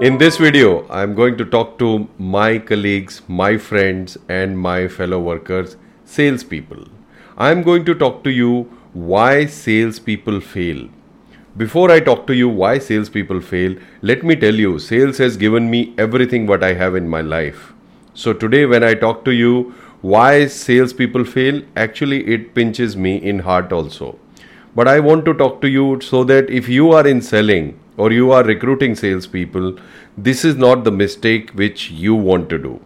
[0.00, 5.18] In this video, I'm going to talk to my colleagues, my friends, and my fellow
[5.18, 6.84] workers, salespeople.
[7.36, 10.88] I'm going to talk to you why salespeople fail.
[11.56, 15.68] Before I talk to you why salespeople fail, let me tell you, sales has given
[15.68, 17.72] me everything what I have in my life.
[18.14, 23.40] So today, when I talk to you why salespeople fail, actually it pinches me in
[23.40, 24.16] heart also.
[24.76, 28.12] But I want to talk to you so that if you are in selling, or
[28.12, 29.76] you are recruiting salespeople,
[30.16, 32.80] this is not the mistake which you want to do.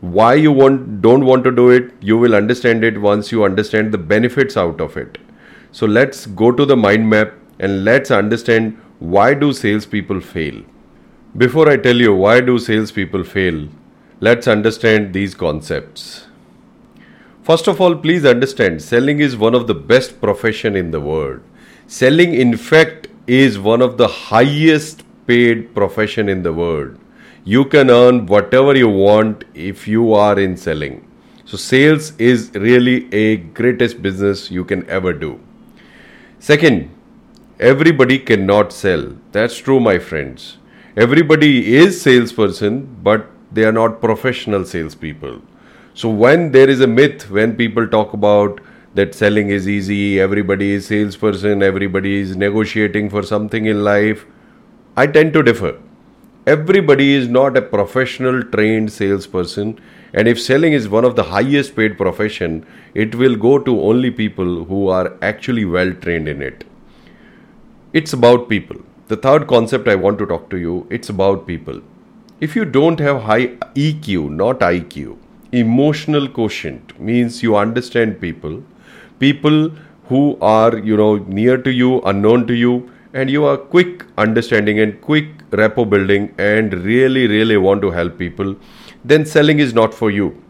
[0.00, 3.92] Why you want don't want to do it, you will understand it once you understand
[3.92, 5.18] the benefits out of it.
[5.72, 10.62] So let's go to the mind map and let's understand why do salespeople fail.
[11.36, 13.68] Before I tell you why do salespeople fail,
[14.20, 16.26] let's understand these concepts.
[17.42, 21.40] First of all, please understand selling is one of the best profession in the world.
[21.86, 26.98] Selling, in fact, is one of the highest paid profession in the world.
[27.44, 31.06] You can earn whatever you want if you are in selling.
[31.44, 35.40] So sales is really a greatest business you can ever do.
[36.38, 36.90] Second,
[37.60, 39.12] everybody cannot sell.
[39.32, 40.56] That's true my friends.
[40.96, 45.42] Everybody is salesperson but they are not professional salespeople.
[45.94, 48.60] So when there is a myth when people talk about
[48.94, 54.24] that selling is easy, everybody is salesperson, everybody is negotiating for something in life.
[54.96, 55.78] I tend to differ.
[56.46, 59.78] Everybody is not a professional trained salesperson
[60.12, 64.10] and if selling is one of the highest paid profession, it will go to only
[64.10, 66.64] people who are actually well trained in it.
[67.92, 68.76] It's about people.
[69.08, 71.80] The third concept I want to talk to you, it's about people.
[72.40, 75.18] If you don't have high EQ, not IQ,
[75.52, 78.62] emotional quotient means you understand people
[79.18, 79.70] people
[80.08, 84.80] who are you know near to you unknown to you and you are quick understanding
[84.80, 88.54] and quick rapport building and really really want to help people
[89.04, 90.42] then selling is not for you.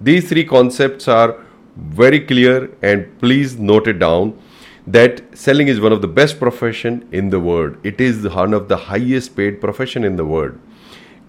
[0.00, 1.36] These three concepts are
[1.76, 4.38] very clear and please note it down
[4.86, 7.76] that selling is one of the best profession in the world.
[7.82, 10.58] It is one of the highest paid profession in the world.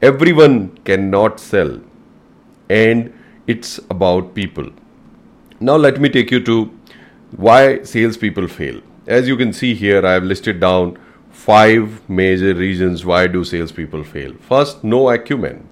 [0.02, 1.80] Everyone cannot sell
[2.70, 3.14] and
[3.48, 4.70] it's about people
[5.60, 6.72] now let me take you to
[7.36, 8.82] why salespeople fail.
[9.08, 10.98] As you can see here, I have listed down
[11.32, 14.34] five major reasons why do salespeople fail.
[14.42, 15.68] First, no acumen.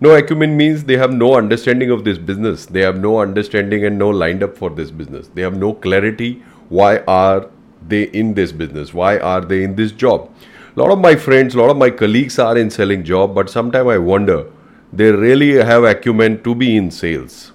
[0.00, 2.66] No acumen means they have no understanding of this business.
[2.66, 5.28] They have no understanding and no lined up for this business.
[5.34, 6.42] They have no clarity.
[6.68, 7.48] Why are
[7.86, 8.94] they in this business?
[8.94, 10.30] Why are they in this job?
[10.76, 13.50] A lot of my friends, a lot of my colleagues are in selling job, but
[13.50, 14.46] sometimes I wonder
[14.92, 17.52] they really have acumen to be in sales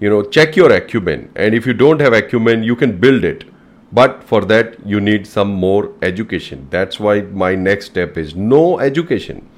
[0.00, 1.30] you know check your acumen.
[1.36, 3.44] And if you don't have acumen you can build it.
[3.92, 6.68] But for that you need some more education.
[6.70, 9.48] That's why my next step is no education.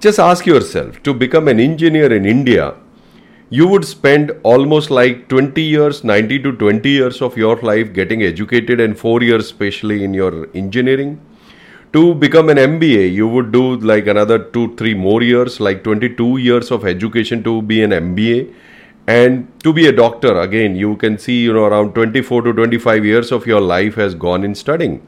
[0.00, 2.74] Just ask yourself to become an engineer in india
[3.50, 8.22] you would spend almost like 20 years 90 to 20 years of your life getting
[8.22, 11.20] educated and 4 years especially in your engineering.
[11.92, 16.38] To become an mba you would do like another 2 3 more years like 22
[16.38, 18.38] years of education to be an mba
[19.06, 23.04] and to be a doctor again you can see you know around 24 to 25
[23.04, 25.06] years of your life has gone in studying.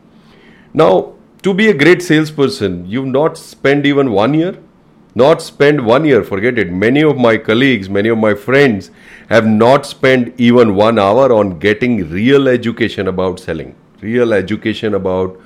[0.74, 4.58] Now to be a great salesperson you've not spent even one year.
[5.14, 6.70] Not spend one year forget it.
[6.70, 8.90] Many of my colleagues many of my friends
[9.30, 13.74] have not spent even one hour on getting real education about selling.
[14.02, 15.40] Real education about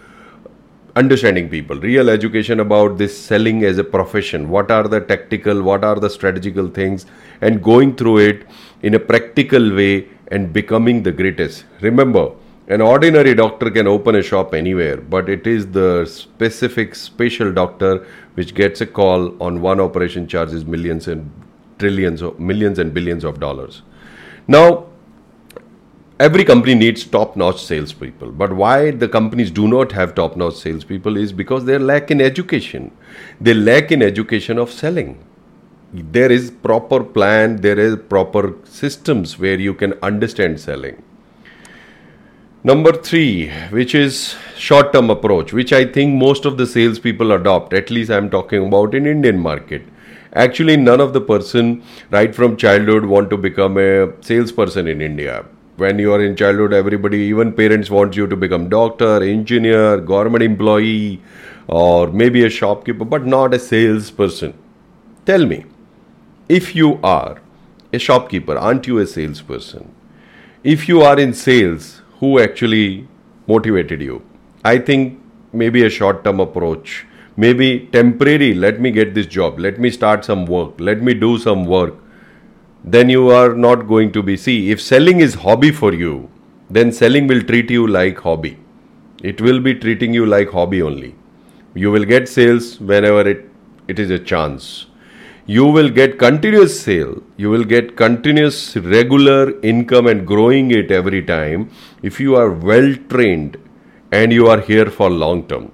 [1.01, 4.49] understanding people real education about this selling as a profession.
[4.49, 7.07] What are the tactical what are the strategical things
[7.41, 8.47] and going through it
[8.83, 11.65] in a practical way and becoming the greatest.
[11.81, 12.25] Remember
[12.69, 18.07] an ordinary doctor can open a shop anywhere but it is the specific special doctor
[18.35, 21.31] which gets a call on one operation charges millions and
[21.79, 23.83] trillions of millions and billions of dollars.
[24.47, 24.90] Now
[26.21, 28.31] every company needs top-notch salespeople.
[28.31, 32.91] But why the companies do not have top-notch salespeople is because they lack in education.
[33.41, 35.19] They lack in education of selling.
[35.95, 41.03] There is proper plan, there is proper systems where you can understand selling.
[42.63, 47.73] Number three, which is short-term approach, which I think most of the salespeople adopt.
[47.73, 49.83] At least I'm talking about in Indian market.
[50.35, 55.47] Actually, none of the person right from childhood want to become a salesperson in India
[55.83, 60.43] when you are in childhood everybody even parents want you to become doctor engineer government
[60.43, 61.21] employee
[61.67, 64.55] or maybe a shopkeeper but not a salesperson.
[65.27, 65.65] Tell me
[66.49, 67.41] if you are
[67.93, 69.95] a shopkeeper aren't you a salesperson?
[70.63, 73.09] If you are in sales who actually
[73.47, 74.23] motivated you?
[74.65, 75.21] I think
[75.53, 77.07] maybe a short term approach
[77.37, 81.39] maybe temporary, let me get this job, let me start some work, let me do
[81.39, 81.95] some work,
[82.85, 84.37] then you are not going to be.
[84.37, 86.31] See, if selling is hobby for you,
[86.69, 88.59] then selling will treat you like hobby.
[89.23, 91.15] It will be treating you like hobby only.
[91.75, 93.49] You will get sales whenever it,
[93.87, 94.87] it is a chance.
[95.47, 97.23] You will get continuous sale.
[97.37, 101.71] You will get continuous regular income and growing it every time
[102.03, 103.59] if you are well trained
[104.13, 105.73] and you are here for long term.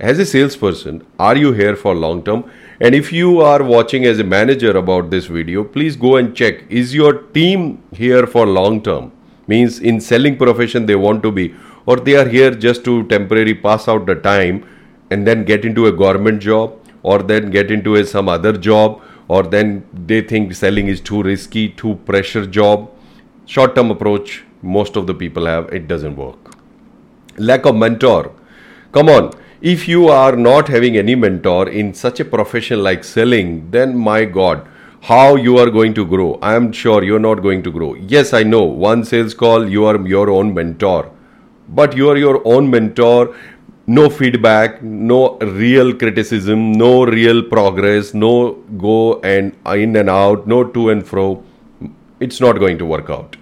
[0.00, 2.50] As a salesperson, are you here for long term?
[2.80, 6.64] And if you are watching as a manager about this video, please go and check
[6.70, 9.12] is your team here for long term?
[9.46, 11.54] Means in selling profession they want to be
[11.86, 14.66] or they are here just to temporarily pass out the time
[15.10, 19.02] and then get into a government job or then get into a, some other job
[19.28, 22.90] or then they think selling is too risky, too pressure job.
[23.46, 26.54] Short term approach most of the people have it doesn't work.
[27.36, 28.32] Lack of mentor.
[28.92, 29.32] Come on,
[29.62, 34.24] if you are not having any mentor in such a profession like selling, then my
[34.24, 34.66] God,
[35.02, 36.34] how you are going to grow?
[36.42, 37.94] I am sure you're not going to grow.
[37.94, 41.12] Yes, I know one sales call, you are your own mentor,
[41.68, 43.36] but you are your own mentor.
[43.86, 48.54] No feedback, no real criticism, no real progress, no
[48.86, 51.44] go and in and out, no to and fro.
[52.18, 53.36] It's not going to work out.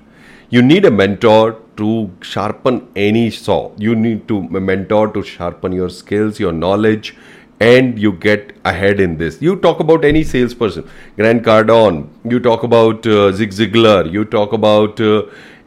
[0.50, 1.90] You need a mentor to
[2.20, 3.58] sharpen any saw.
[3.76, 7.14] You need to mentor to sharpen your skills, your knowledge,
[7.60, 9.40] and you get ahead in this.
[9.42, 12.08] You talk about any salesperson, Grant Cardone.
[12.24, 14.10] You talk about uh, Zig Ziglar.
[14.10, 15.24] You talk about uh,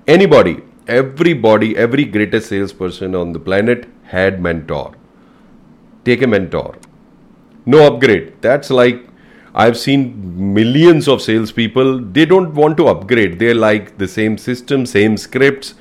[0.07, 0.57] anybody.
[0.88, 4.95] Everybody, every greatest salesperson on the planet had mentor.
[6.04, 6.75] Take a mentor.
[7.66, 8.33] No upgrade.
[8.42, 9.06] That's like
[9.56, 12.00] I've seen millions of salespeople.
[12.00, 13.39] They don't want to upgrade.
[13.39, 15.75] They're like the same system, same scripts,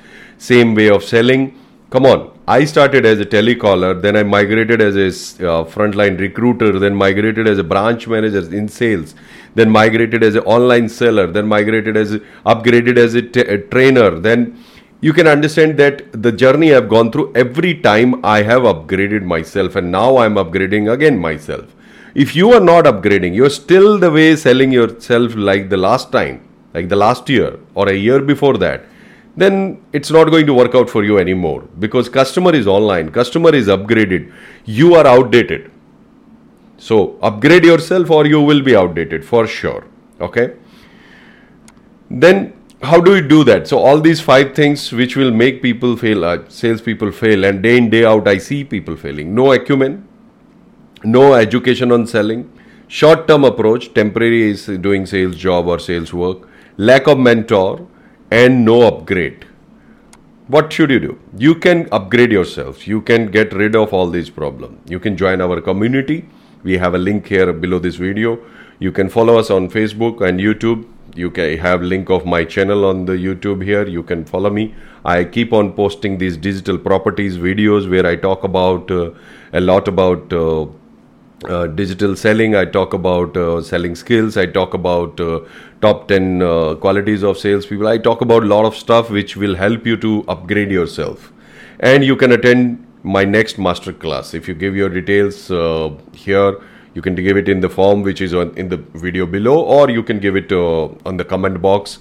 [0.51, 1.43] same way of selling.
[1.89, 2.21] Come on.
[2.45, 5.07] I started as a telecaller, then I migrated as a
[5.49, 9.15] uh, frontline recruiter, then migrated as a branch manager in sales,
[9.55, 13.59] then migrated as an online seller, then migrated as a, upgraded as a, t- a
[13.59, 14.09] trainer.
[14.19, 14.61] Then
[14.99, 19.77] you can understand that the journey I've gone through every time I have upgraded myself,
[19.77, 21.73] and now I'm upgrading again myself.
[22.13, 26.41] If you are not upgrading, you're still the way selling yourself like the last time,
[26.73, 28.83] like the last year or a year before that
[29.35, 31.63] then it's not going to work out for you anymore.
[31.79, 34.31] Because customer is online customer is upgraded
[34.65, 35.71] you are outdated.
[36.77, 39.85] So upgrade yourself or you will be outdated for sure
[40.21, 40.53] okay?
[42.09, 43.67] Then how do you do that?
[43.67, 47.77] So all these five things which will make people fail uh, salespeople fail and day
[47.77, 49.33] in day out i see people failing.
[49.33, 50.07] No acumen
[51.03, 52.49] no education on selling
[52.87, 56.47] short term approach temporary is doing sales job or sales work
[56.77, 57.85] lack of mentor
[58.35, 59.45] and no upgrade.
[60.47, 61.19] What should you do?
[61.37, 62.87] You can upgrade yourself.
[62.87, 64.89] You can get rid of all these problems.
[64.89, 66.25] You can join our community.
[66.63, 68.39] We have a link here below this video.
[68.79, 70.85] You can follow us on Facebook and YouTube.
[71.15, 73.87] You can have link of my channel on the YouTube here.
[73.87, 74.73] You can follow me.
[75.05, 79.11] I keep on posting these digital properties videos where I talk about uh,
[79.51, 80.65] a lot about uh,
[81.49, 84.37] uh, digital selling i talk about uh, selling skills.
[84.37, 85.41] I talk about uh,
[85.81, 87.87] top 10 uh, qualities of salespeople.
[87.87, 91.31] I talk about a lot of stuff which will help you to upgrade yourself.
[91.79, 96.61] And you can attend my next master class if you give your details uh, here
[96.93, 99.89] you can give it in the form which is on, in the video below or
[99.89, 101.99] you can give it on the comment box.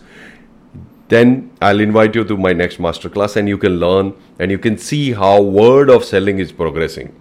[1.08, 4.58] Then i'll invite you to my next master class and you can learn and you
[4.58, 7.14] can see how word of selling is progressing.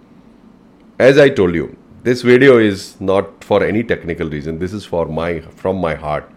[0.98, 4.58] As i told you this video is not for any technical reason.
[4.58, 6.30] This is for my from my heart.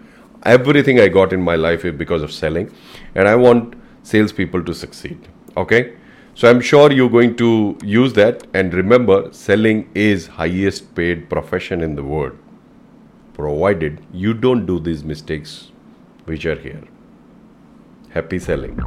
[0.45, 2.71] Everything i got in my life is because of selling
[3.15, 5.95] and i want salespeople to succeed okay?
[6.35, 11.81] So i'm sure you're going to use that and remember selling is highest paid profession
[11.81, 12.37] in the world
[13.33, 15.71] provided you don't do these mistakes
[16.25, 16.83] which are here.
[18.11, 18.79] Happy selling